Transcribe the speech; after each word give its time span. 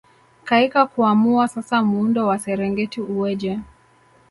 Kaika 0.43 0.85
kuamua 0.85 1.47
sasa 1.47 1.83
muundo 1.83 2.27
wa 2.27 2.39
Serengeti 2.39 3.01
uweje 3.01 3.59